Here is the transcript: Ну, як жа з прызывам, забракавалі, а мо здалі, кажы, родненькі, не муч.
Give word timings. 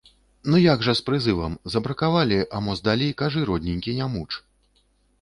Ну, 0.53 0.61
як 0.63 0.85
жа 0.87 0.95
з 0.99 1.05
прызывам, 1.09 1.59
забракавалі, 1.75 2.41
а 2.55 2.65
мо 2.69 2.77
здалі, 2.83 3.13
кажы, 3.23 3.47
родненькі, 3.55 3.99
не 4.03 4.13
муч. 4.19 4.31